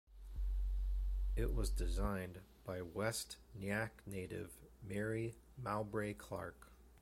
[1.35, 4.49] It was designed by West Nyack native
[4.81, 6.71] Mary Mowbray-Clark.